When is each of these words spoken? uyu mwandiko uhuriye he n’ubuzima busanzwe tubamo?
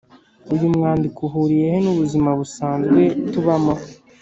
uyu 0.53 0.67
mwandiko 0.75 1.17
uhuriye 1.27 1.65
he 1.73 1.79
n’ubuzima 1.85 2.29
busanzwe 2.39 3.01
tubamo? 3.31 3.75